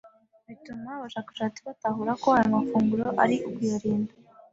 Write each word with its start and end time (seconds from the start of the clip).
bituma 0.47 0.89
abashakashatsi 0.97 1.59
batahura 1.67 2.11
ko 2.21 2.27
ayo 2.37 2.47
mafunguro 2.55 3.07
ari 3.23 3.35
ukuyirinda 3.49 4.11